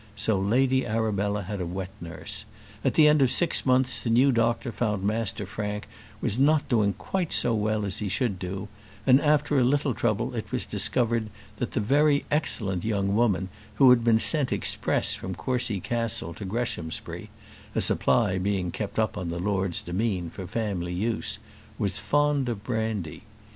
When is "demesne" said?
19.83-20.31